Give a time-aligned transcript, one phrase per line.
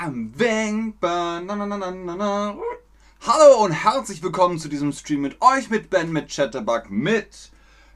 [0.00, 1.40] I'm denkbar.
[1.44, 2.56] Na, na, na, na, na, na.
[3.26, 7.50] Hallo und herzlich willkommen zu diesem Stream mit euch, mit Ben, mit Chatterbug, mit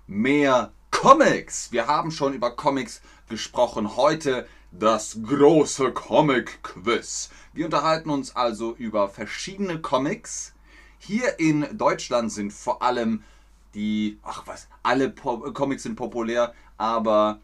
[0.08, 1.70] mehr Comics.
[1.70, 3.96] Wir haben schon über Comics gesprochen.
[3.96, 7.30] Heute das große Comic-Quiz.
[7.52, 10.55] Wir unterhalten uns also über verschiedene Comics.
[10.98, 13.23] Hier in Deutschland sind vor allem
[13.75, 17.39] die, ach was, alle po Comics sind populär, aber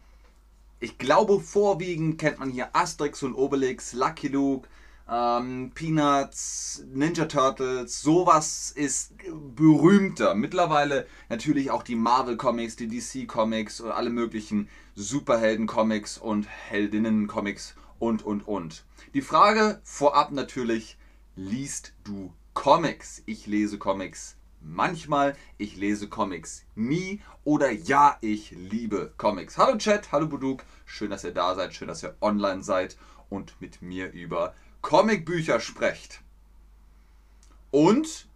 [0.79, 4.67] ich glaube, vorwiegend kennt man hier Asterix und Obelix, Lucky Luke,
[5.09, 9.13] ähm, Peanuts, Ninja Turtles, sowas ist
[9.55, 10.35] berühmter.
[10.35, 16.47] Mittlerweile natürlich auch die Marvel Comics, die DC Comics und alle möglichen Superhelden Comics und
[16.47, 18.85] Heldinnen Comics und und und.
[19.13, 20.97] Die Frage vorab natürlich,
[21.35, 23.23] liest du Comics?
[23.25, 29.57] Ich lese Comics manchmal, ich lese Comics nie oder ja, ich liebe Comics.
[29.57, 32.97] Hallo Chat, hallo Buduk, schön, dass ihr da seid, schön, dass ihr online seid
[33.29, 36.21] und mit mir über Comicbücher sprecht.
[37.71, 38.27] Und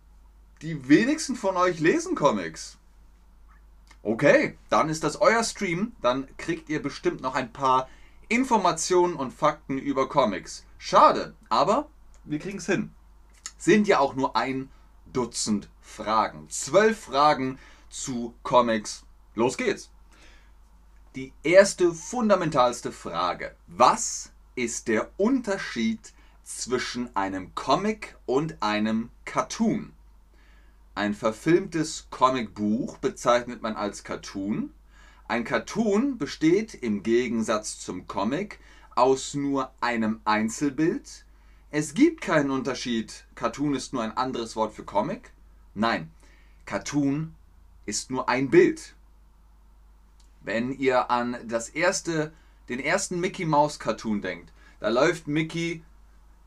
[0.62, 2.78] die wenigsten von euch lesen Comics.
[4.02, 7.90] Okay, dann ist das euer Stream, dann kriegt ihr bestimmt noch ein paar
[8.28, 10.66] Informationen und Fakten über Comics.
[10.78, 11.88] Schade, aber
[12.24, 12.92] wir kriegen es hin.
[13.58, 14.70] Sind ja auch nur ein
[15.14, 16.50] Dutzend Fragen.
[16.50, 19.06] Zwölf Fragen zu Comics.
[19.36, 19.92] Los geht's.
[21.16, 23.56] Die erste fundamentalste Frage.
[23.68, 29.94] Was ist der Unterschied zwischen einem Comic und einem Cartoon?
[30.96, 34.74] Ein verfilmtes Comicbuch bezeichnet man als Cartoon.
[35.28, 38.60] Ein Cartoon besteht im Gegensatz zum Comic
[38.96, 41.26] aus nur einem Einzelbild.
[41.76, 43.26] Es gibt keinen Unterschied.
[43.34, 45.32] Cartoon ist nur ein anderes Wort für Comic.
[45.74, 46.12] Nein,
[46.68, 47.34] Cartoon
[47.88, 48.94] ist nur ein Bild.
[50.42, 52.32] Wenn ihr an das erste,
[52.70, 55.84] den ersten Mickey Mouse Cartoon denkt, da läuft Mickey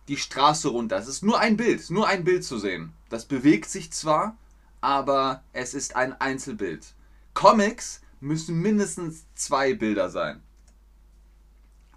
[0.06, 0.96] die Straße runter.
[0.96, 2.92] Es ist nur ein Bild, nur ein Bild zu sehen.
[3.08, 4.36] Das bewegt sich zwar,
[4.80, 6.94] aber es ist ein Einzelbild.
[7.34, 10.40] Comics müssen mindestens zwei Bilder sein.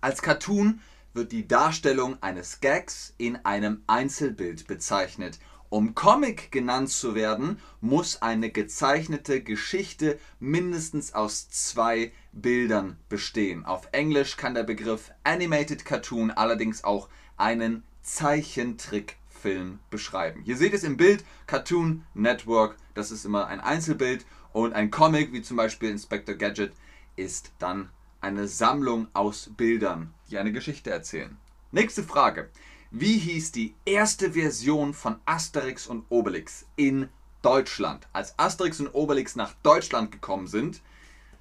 [0.02, 0.82] Als Cartoon
[1.14, 5.40] wird die Darstellung eines Gags in einem Einzelbild bezeichnet
[5.70, 13.66] um Comic genannt zu werden, muss eine gezeichnete Geschichte mindestens aus zwei Bildern bestehen.
[13.66, 20.42] Auf Englisch kann der Begriff Animated Cartoon allerdings auch einen Zeichentrickfilm beschreiben.
[20.44, 24.90] Hier seht ihr es im Bild Cartoon Network, das ist immer ein Einzelbild und ein
[24.90, 26.74] Comic wie zum Beispiel Inspector Gadget
[27.16, 27.90] ist dann
[28.22, 31.38] eine Sammlung aus Bildern, die eine Geschichte erzählen.
[31.72, 32.50] Nächste Frage.
[32.92, 37.10] Wie hieß die erste Version von Asterix und Obelix in
[37.44, 38.08] Deutschland?
[38.14, 40.82] Als Asterix und Obelix nach Deutschland gekommen sind,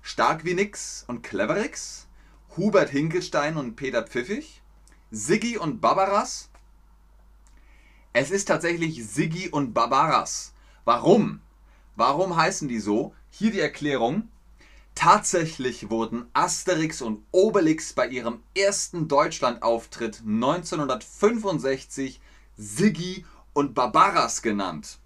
[0.02, 2.06] Stark wie nix und Cleverix,
[2.56, 4.62] Hubert Hinkelstein und Peter Pfiffig,
[5.10, 6.50] Siggi und Barbaras.
[8.12, 10.52] Es ist tatsächlich Siggi und Barbaras.
[10.84, 11.40] Warum?
[11.96, 13.14] Warum heißen die so?
[13.30, 14.28] Hier die Erklärung.
[14.98, 22.20] Tatsächlich wurden Asterix und Obelix bei ihrem ersten Deutschlandauftritt 1965
[22.56, 24.98] Siggi und Barbaras genannt.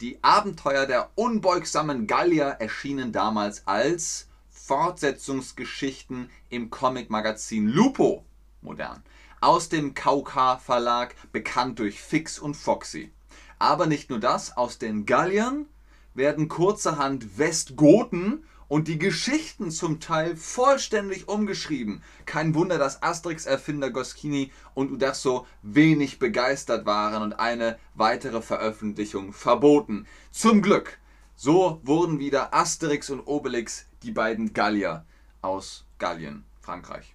[0.00, 8.24] Die Abenteuer der unbeugsamen Gallier erschienen damals als Fortsetzungsgeschichten im Comicmagazin Lupo,
[8.60, 9.04] modern,
[9.40, 13.12] aus dem KK Verlag, bekannt durch Fix und Foxy.
[13.60, 15.66] Aber nicht nur das, aus den Galliern
[16.14, 22.02] werden kurzerhand Westgoten und die Geschichten zum Teil vollständig umgeschrieben.
[22.26, 30.06] Kein Wunder, dass Asterix-Erfinder Goschini und Uderzo wenig begeistert waren und eine weitere Veröffentlichung verboten.
[30.30, 30.98] Zum Glück.
[31.34, 35.04] So wurden wieder Asterix und Obelix die beiden Gallier
[35.40, 37.14] aus Gallien, Frankreich.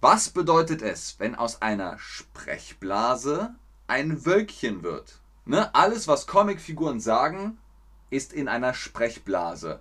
[0.00, 3.54] Was bedeutet es, wenn aus einer Sprechblase
[3.86, 5.20] ein Wölkchen wird?
[5.46, 5.74] Ne?
[5.74, 7.58] Alles, was Comicfiguren sagen,
[8.10, 9.80] ist in einer Sprechblase.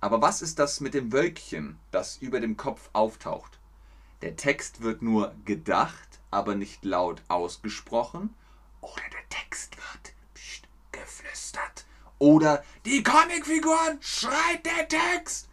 [0.00, 3.58] Aber was ist das mit dem Wölkchen, das über dem Kopf auftaucht?
[4.22, 8.34] Der Text wird nur gedacht, aber nicht laut ausgesprochen.
[8.80, 11.86] Oder der Text wird pst, geflüstert.
[12.18, 15.48] Oder die Comicfiguren schreit der Text.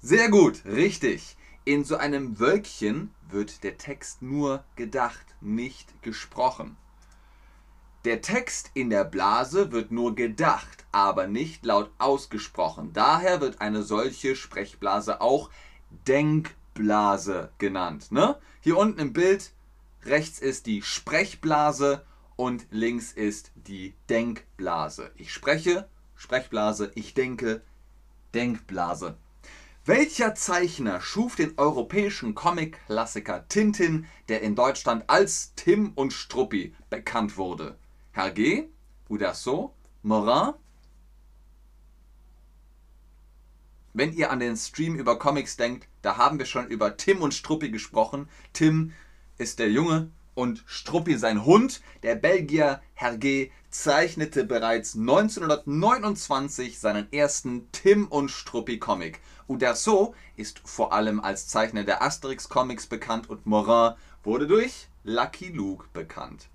[0.00, 1.36] Sehr gut, richtig.
[1.64, 6.76] In so einem Wölkchen wird der Text nur gedacht, nicht gesprochen.
[8.06, 12.92] Der Text in der Blase wird nur gedacht, aber nicht laut ausgesprochen.
[12.92, 15.50] Daher wird eine solche Sprechblase auch
[16.06, 18.12] Denkblase genannt.
[18.12, 18.38] Ne?
[18.60, 19.50] Hier unten im Bild
[20.04, 22.06] rechts ist die Sprechblase
[22.36, 25.10] und links ist die Denkblase.
[25.16, 27.60] Ich spreche, Sprechblase, ich denke,
[28.34, 29.16] Denkblase.
[29.84, 37.36] Welcher Zeichner schuf den europäischen Comic-Klassiker Tintin, der in Deutschland als Tim und Struppi bekannt
[37.36, 37.76] wurde?
[38.16, 38.70] Hergé,
[39.10, 40.54] Uderso, Morin?
[43.92, 47.34] Wenn ihr an den Stream über Comics denkt, da haben wir schon über Tim und
[47.34, 48.30] Struppi gesprochen.
[48.54, 48.94] Tim
[49.36, 51.82] ist der Junge und Struppi sein Hund.
[52.02, 59.20] Der Belgier Hergé zeichnete bereits 1929 seinen ersten Tim und Struppi Comic.
[59.46, 65.48] Uderso ist vor allem als Zeichner der Asterix Comics bekannt und Morin wurde durch Lucky
[65.48, 66.48] Luke bekannt.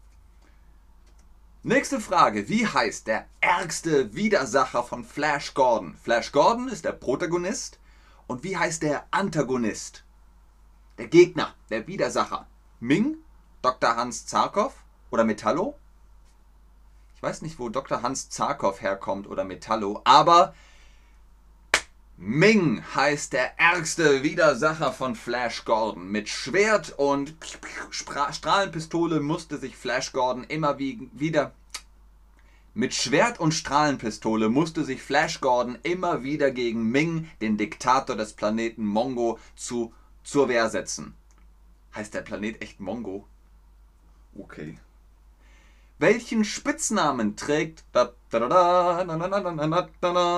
[1.64, 2.50] Nächste Frage.
[2.50, 5.96] Wie heißt der ärgste Widersacher von Flash Gordon?
[5.96, 7.80] Flash Gordon ist der Protagonist.
[8.26, 10.04] Und wie heißt der Antagonist?
[10.98, 12.48] Der Gegner, der Widersacher.
[12.80, 13.18] Ming,
[13.62, 13.96] Dr.
[13.96, 14.74] Hans Zarkov
[15.12, 15.76] oder Metallo?
[17.16, 18.02] Ich weiß nicht, wo Dr.
[18.02, 20.56] Hans Zarkov herkommt oder Metallo, aber
[22.24, 26.12] Ming heißt der ärgste Widersacher von Flash Gordon.
[26.12, 27.34] Mit Schwert und
[27.90, 31.52] Strahlenpistole musste sich Flash Gordon immer wieder
[32.76, 38.34] mit Schwert und Strahlenpistole musste sich Flash Gordon immer wieder gegen Ming, den Diktator des
[38.34, 39.92] Planeten Mongo, zu,
[40.24, 41.16] zur Wehr setzen.
[41.96, 43.26] Heißt der Planet echt Mongo?
[44.38, 44.78] Okay.
[45.98, 47.84] Welchen Spitznamen trägt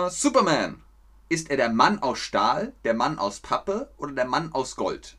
[0.10, 0.83] Superman?
[1.34, 5.18] Ist er der Mann aus Stahl, der Mann aus Pappe oder der Mann aus Gold?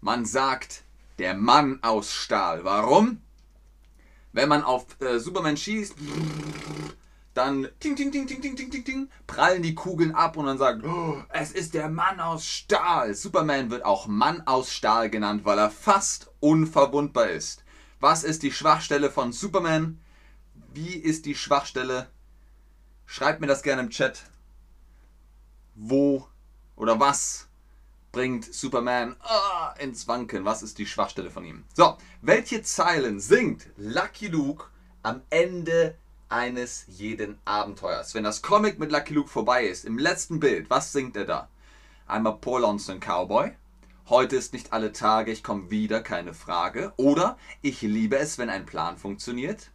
[0.00, 0.82] Man sagt,
[1.18, 2.64] der Mann aus Stahl.
[2.64, 3.20] Warum?
[4.32, 5.94] Wenn man auf äh, Superman schießt,
[7.34, 10.56] dann ting, ting, ting, ting, ting, ting, ting, ting, prallen die Kugeln ab und dann
[10.56, 13.12] sagt, oh, es ist der Mann aus Stahl.
[13.12, 17.62] Superman wird auch Mann aus Stahl genannt, weil er fast unverwundbar ist.
[17.98, 20.00] Was ist die Schwachstelle von Superman?
[20.72, 22.08] Wie ist die Schwachstelle?
[23.04, 24.22] Schreibt mir das gerne im Chat.
[25.74, 26.28] Wo
[26.76, 27.48] oder was
[28.12, 30.44] bringt Superman ah, ins Wanken?
[30.44, 31.64] Was ist die Schwachstelle von ihm?
[31.74, 34.66] So, welche Zeilen singt Lucky Luke
[35.02, 35.96] am Ende
[36.28, 38.14] eines jeden Abenteuers?
[38.14, 41.48] Wenn das Comic mit Lucky Luke vorbei ist, im letzten Bild, was singt er da?
[42.06, 43.50] Einmal Paul Lonesome Cowboy.
[44.08, 46.92] Heute ist nicht alle Tage, ich komme wieder, keine Frage.
[46.96, 49.70] Oder ich liebe es, wenn ein Plan funktioniert.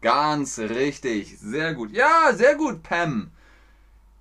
[0.00, 1.38] Ganz richtig.
[1.38, 1.90] Sehr gut.
[1.92, 3.30] Ja, sehr gut, Pam.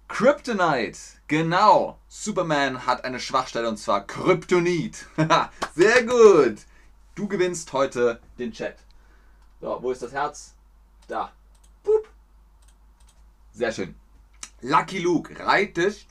[0.07, 0.97] Kryptonite.
[1.27, 1.99] Genau.
[2.07, 5.05] Superman hat eine Schwachstelle und zwar Kryptonit.
[5.75, 6.59] sehr gut.
[7.15, 8.77] Du gewinnst heute den Chat.
[9.59, 10.53] So, wo ist das Herz?
[11.07, 11.31] Da.
[11.83, 12.07] Pup.
[13.53, 13.95] Sehr schön.
[14.61, 16.05] Lucky Luke reitet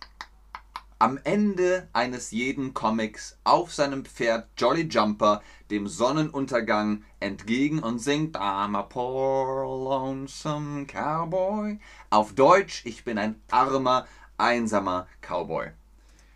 [0.98, 8.36] am Ende eines jeden Comics auf seinem Pferd Jolly Jumper dem Sonnenuntergang entgegen und singt
[8.36, 11.78] I'm a poor lonesome cowboy.
[12.08, 14.06] Auf Deutsch, ich bin ein armer,
[14.38, 15.68] einsamer Cowboy.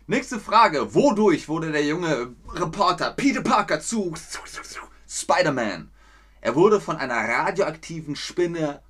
[0.05, 0.93] Nächste Frage.
[0.93, 4.13] Wodurch wurde der junge Reporter Peter Parker zu
[5.07, 5.89] Spider-Man?
[6.41, 8.81] Er wurde von einer radioaktiven Spinne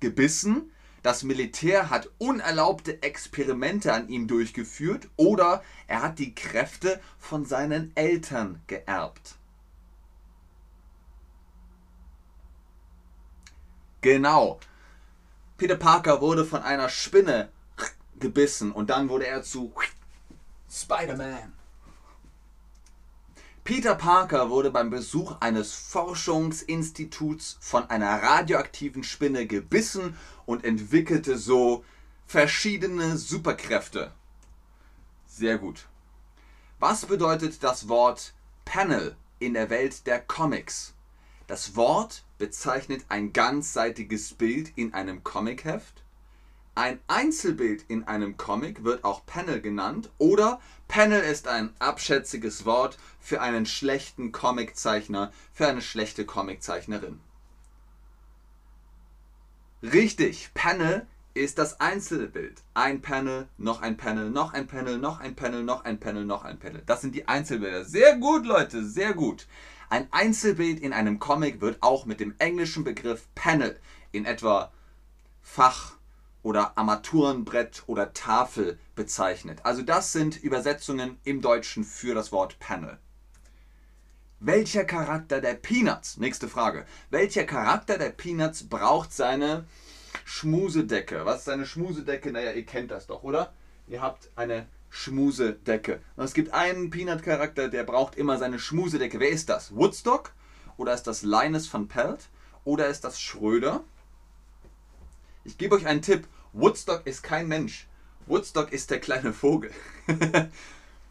[0.00, 0.70] gebissen
[1.04, 7.94] das Militär hat unerlaubte Experimente an ihm durchgeführt oder er hat die Kräfte von seinen
[7.94, 9.36] Eltern geerbt.
[14.00, 14.58] Genau.
[15.58, 17.50] Peter Parker wurde von einer Spinne
[18.18, 19.74] gebissen und dann wurde er zu
[20.70, 21.52] Spider-Man.
[23.64, 31.82] Peter Parker wurde beim Besuch eines Forschungsinstituts von einer radioaktiven Spinne gebissen und entwickelte so
[32.26, 34.12] verschiedene Superkräfte.
[35.26, 35.86] Sehr gut.
[36.78, 38.34] Was bedeutet das Wort
[38.66, 40.92] Panel in der Welt der Comics?
[41.46, 46.03] Das Wort bezeichnet ein ganzseitiges Bild in einem Comicheft
[46.74, 52.98] ein Einzelbild in einem Comic wird auch Panel genannt oder Panel ist ein abschätziges Wort
[53.20, 57.20] für einen schlechten Comiczeichner, für eine schlechte Comiczeichnerin.
[59.82, 62.62] Richtig, Panel ist das Einzelbild.
[62.74, 66.44] Ein Panel, noch ein Panel, noch ein Panel, noch ein Panel, noch ein Panel, noch
[66.44, 66.82] ein Panel.
[66.86, 67.84] Das sind die Einzelbilder.
[67.84, 69.46] Sehr gut, Leute, sehr gut.
[69.90, 73.78] Ein Einzelbild in einem Comic wird auch mit dem englischen Begriff Panel
[74.12, 74.72] in etwa
[75.42, 75.93] Fach
[76.44, 79.60] oder Armaturenbrett oder Tafel bezeichnet.
[79.64, 82.98] Also das sind Übersetzungen im Deutschen für das Wort Panel.
[84.38, 86.18] Welcher Charakter der Peanuts?
[86.18, 86.84] Nächste Frage.
[87.10, 89.64] Welcher Charakter der Peanuts braucht seine
[90.26, 91.24] Schmusedecke?
[91.24, 92.30] Was ist eine Schmusedecke?
[92.30, 93.54] Naja, ihr kennt das doch, oder?
[93.88, 96.00] Ihr habt eine Schmusedecke.
[96.16, 99.18] Und es gibt einen Peanut-Charakter, der braucht immer seine Schmusedecke.
[99.18, 99.74] Wer ist das?
[99.74, 100.32] Woodstock?
[100.76, 102.28] Oder ist das Linus van Pelt?
[102.64, 103.82] Oder ist das Schröder?
[105.44, 106.26] Ich gebe euch einen Tipp.
[106.54, 107.88] Woodstock ist kein Mensch.
[108.26, 109.72] Woodstock ist der kleine Vogel.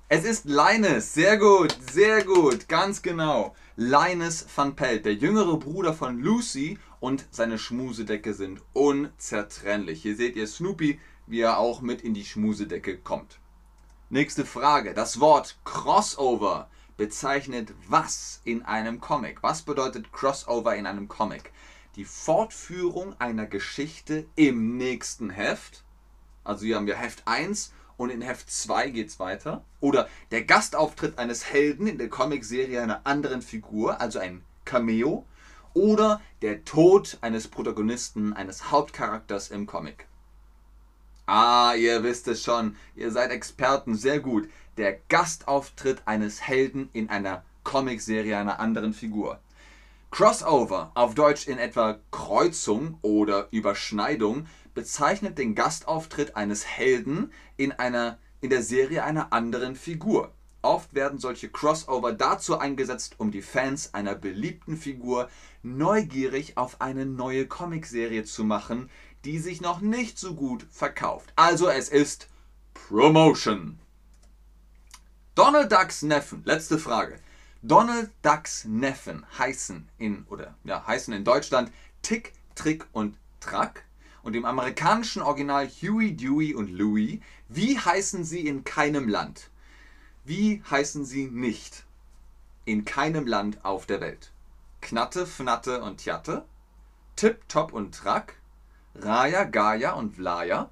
[0.08, 1.14] es ist Linus.
[1.14, 3.54] Sehr gut, sehr gut, ganz genau.
[3.76, 10.02] Linus van Pelt, der jüngere Bruder von Lucy und seine Schmusedecke sind unzertrennlich.
[10.02, 13.40] Hier seht ihr Snoopy, wie er auch mit in die Schmusedecke kommt.
[14.10, 14.94] Nächste Frage.
[14.94, 19.44] Das Wort Crossover bezeichnet was in einem Comic?
[19.44, 21.52] Was bedeutet Crossover in einem Comic?
[21.96, 25.84] Die Fortführung einer Geschichte im nächsten Heft.
[26.44, 29.64] Also hier haben wir Heft 1 und in Heft 2 geht es weiter.
[29.80, 35.24] Oder der Gastauftritt eines Helden in der Comicserie einer anderen Figur, also ein Cameo.
[35.76, 40.08] Oder der Tod eines Protagonisten, eines Hauptcharakters im Comic.
[41.28, 44.50] Ah, ihr wisst es schon, ihr seid Experten, sehr gut.
[44.78, 49.40] Der Gastauftritt eines Helden in einer Comicserie einer anderen Figur.
[50.14, 58.20] Crossover, auf Deutsch in etwa Kreuzung oder Überschneidung, bezeichnet den Gastauftritt eines Helden in, einer,
[58.40, 60.32] in der Serie einer anderen Figur.
[60.62, 65.32] Oft werden solche Crossover dazu eingesetzt, um die Fans einer beliebten Figur
[65.64, 68.92] neugierig auf eine neue Comicserie zu machen,
[69.26, 71.34] die sich noch nicht so gut verkauft.
[71.36, 72.30] Also es ist
[72.76, 73.80] Promotion.
[75.34, 77.18] Donald Ducks Neffen, letzte Frage.
[77.66, 83.86] Donald Ducks Neffen heißen in oder ja, heißen in Deutschland Tick, Trick und Track
[84.22, 87.22] und im amerikanischen Original Huey, Dewey und Louie.
[87.48, 89.50] Wie heißen sie in keinem Land?
[90.26, 91.86] Wie heißen sie nicht
[92.66, 94.34] in keinem Land auf der Welt?
[94.82, 96.44] Knatte, Fnatte und Tjatte,
[97.16, 98.36] Tip, Top und Track,
[98.94, 100.70] Raya, Gaia und Vlaja.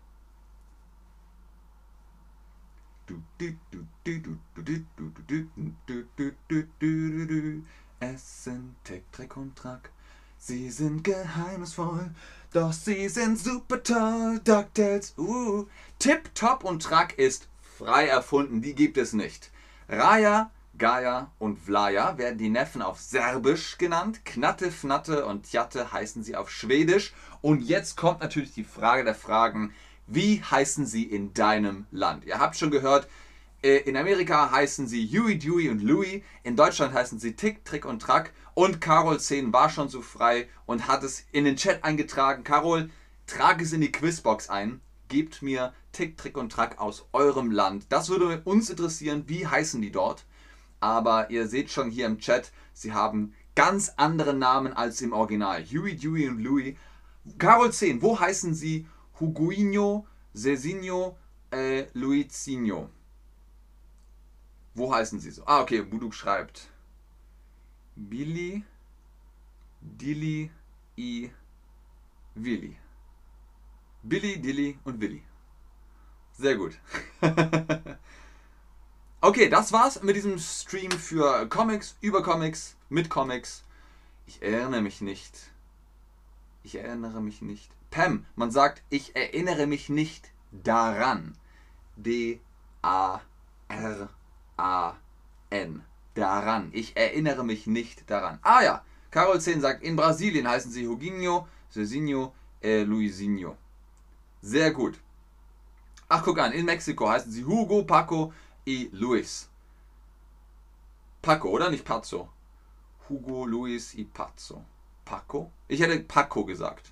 [8.00, 9.92] Es sind Tick, Trick und Track.
[10.38, 12.10] Sie sind geheimnisvoll,
[12.52, 14.40] doch sie sind super toll.
[14.44, 15.68] DuckTales, uh.
[16.00, 19.52] Tip, Top und Track ist frei erfunden, die gibt es nicht.
[19.88, 24.26] Raya, Gaia und Vlaja werden die Neffen auf Serbisch genannt.
[24.26, 27.14] Knatte, Fnatte und Tjatte heißen sie auf Schwedisch.
[27.42, 29.76] Und jetzt kommt natürlich die Frage der Fragen.
[30.14, 32.26] Wie heißen sie in deinem Land?
[32.26, 33.08] Ihr habt schon gehört,
[33.64, 36.24] äh, in Amerika heißen sie Huey, Dewey und Louie.
[36.44, 38.34] In Deutschland heißen sie Tick, Trick und Track.
[38.54, 42.44] Und Carol 10 war schon so frei und hat es in den Chat eingetragen.
[42.44, 42.90] Carol,
[43.28, 44.82] trage es in die Quizbox ein.
[45.08, 47.86] Gebt mir Tick, Trick und Track aus eurem Land.
[47.90, 49.24] Das würde uns interessieren.
[49.28, 50.26] Wie heißen die dort?
[50.82, 55.64] aber ihr seht schon hier im Chat, sie haben ganz andere Namen als im Original.
[55.64, 56.76] Huey, Dewey und Louie.
[57.38, 58.88] Carol 10, wo heißen sie
[59.22, 61.18] Huguinho, Cezinho,
[61.52, 62.90] äh, Luizinho?
[64.74, 65.46] Wo heißen sie so?
[65.46, 66.70] Ah, okay, Buduk schreibt.
[67.96, 68.64] Billy,
[69.82, 70.50] Dilly,
[70.98, 71.32] I,
[72.36, 72.78] Willi.
[74.04, 75.24] Billy, Dilly und Willi.
[76.34, 76.80] Sehr gut.
[79.24, 83.64] Okay, das war's mit diesem Stream für Comics, über Comics, mit Comics.
[84.26, 85.52] Ich erinnere mich nicht.
[86.64, 87.70] Ich erinnere mich nicht.
[87.92, 91.36] Pam, man sagt, ich erinnere mich nicht daran.
[91.98, 92.42] D-A-R-A-N.
[96.14, 96.70] Daran.
[96.74, 98.40] Ich erinnere mich nicht daran.
[98.42, 103.58] Ah ja, Carol 10 sagt, in Brasilien heißen sie Huguinho, Cezinho, äh, Luisinho.
[104.42, 105.00] Sehr gut.
[106.08, 108.34] Ach, guck an, in Mexiko heißen sie Hugo, Paco,
[108.66, 109.50] y Luis.
[111.22, 111.70] Paco, oder?
[111.70, 112.30] Nicht Pazzo.
[113.10, 114.64] Hugo, Luis y Pazzo.
[115.06, 115.52] Paco?
[115.68, 116.92] Ich hätte Paco gesagt.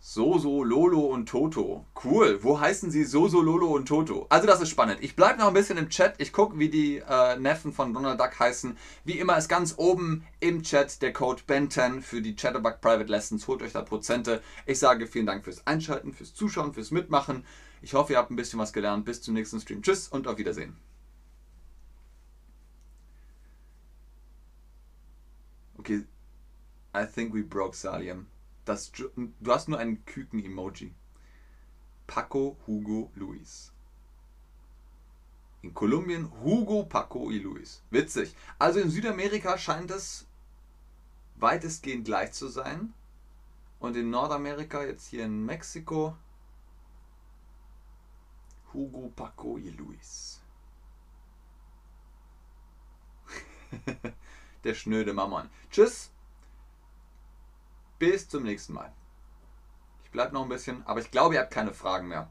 [0.00, 1.84] Soso, Lolo und Toto.
[2.04, 2.38] Cool.
[2.42, 4.26] Wo heißen sie Soso, Lolo und Toto?
[4.28, 4.98] Also das ist spannend.
[5.02, 6.14] Ich bleibe noch ein bisschen im Chat.
[6.18, 8.76] Ich gucke, wie die äh, Neffen von Donald Duck heißen.
[9.04, 13.48] Wie immer ist ganz oben im Chat der Code BEN10 für die Chatterbug Private Lessons.
[13.48, 14.40] Holt euch da Prozente.
[14.66, 17.44] Ich sage vielen Dank fürs Einschalten, fürs Zuschauen, fürs Mitmachen.
[17.82, 19.04] Ich hoffe, ihr habt ein bisschen was gelernt.
[19.04, 19.82] Bis zum nächsten Stream.
[19.82, 20.76] Tschüss und auf Wiedersehen.
[25.76, 26.04] Okay,
[26.94, 28.26] I think we broke Saliam.
[28.68, 29.10] Das, du
[29.46, 30.94] hast nur ein Küken-Emoji.
[32.06, 33.72] Paco, Hugo, Luis.
[35.62, 37.82] In Kolumbien Hugo, Paco y Luis.
[37.90, 38.36] Witzig.
[38.58, 40.26] Also in Südamerika scheint es
[41.36, 42.92] weitestgehend gleich zu sein.
[43.80, 46.14] Und in Nordamerika, jetzt hier in Mexiko,
[48.74, 50.42] Hugo, Paco y Luis.
[54.64, 55.48] Der schnöde Mammon.
[55.70, 56.10] Tschüss
[57.98, 58.92] bis zum nächsten Mal.
[60.04, 62.28] Ich bleibe noch ein bisschen, aber ich glaube, ihr habt keine Fragen mehr.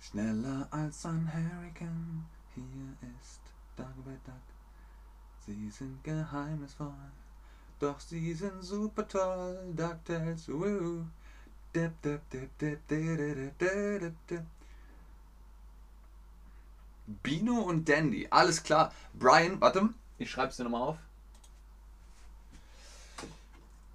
[0.00, 3.40] Schneller als ein Hurricane, hier ist
[3.76, 4.34] Dagobert Duck.
[5.46, 6.92] Sie sind geheimnisvoll,
[7.78, 9.72] doch sie sind super toll.
[9.76, 11.04] DuckTales, woo.
[11.74, 14.44] Dip, dip, dip, dip, dip, dip, dip, dip.
[17.06, 18.92] Bino und Dandy, alles klar.
[19.14, 20.98] Brian, warte, ich schreib's dir nochmal auf.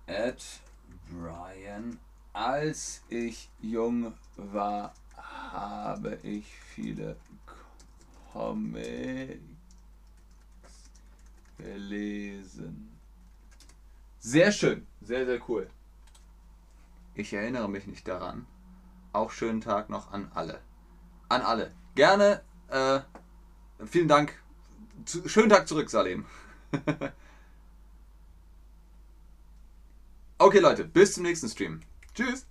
[0.08, 0.62] At
[1.10, 2.00] Brian,
[2.32, 7.18] als ich jung war, habe ich viele
[8.32, 9.42] Comics
[11.58, 12.98] gelesen.
[14.20, 15.70] Sehr schön, sehr, sehr cool.
[17.14, 18.46] Ich erinnere mich nicht daran.
[19.12, 20.62] Auch schönen Tag noch an alle.
[21.28, 21.74] An alle.
[21.96, 22.44] Gerne.
[22.70, 23.00] Äh,
[23.86, 24.42] vielen Dank.
[25.04, 26.26] Zu, schönen Tag zurück, Salim.
[30.48, 31.82] okay, Leute, bis zum nächsten Stream.
[32.14, 32.48] Tschüss.